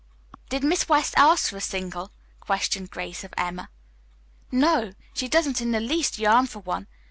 [0.49, 3.69] "Did Miss West ask for a single?" questioned Grace of Emma.
[4.51, 6.87] "No, she doesn't in the least yearn for one.